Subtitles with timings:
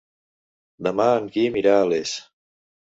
[0.89, 2.17] Demà en Quim irà a Les.